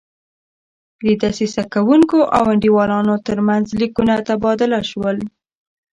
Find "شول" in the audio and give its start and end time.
4.89-5.17